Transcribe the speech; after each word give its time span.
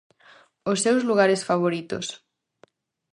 Os 0.71 0.81
seus 0.85 1.01
lugares 1.09 1.41
favoritos. 1.49 2.05